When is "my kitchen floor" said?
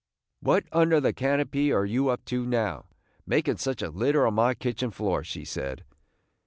4.33-5.23